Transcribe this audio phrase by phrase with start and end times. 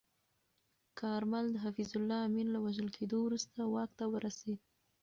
[0.99, 4.59] کارمل د حفیظالله امین له وژل کېدو وروسته واک ته ورسید.